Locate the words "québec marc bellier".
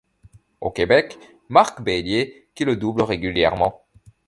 0.71-2.47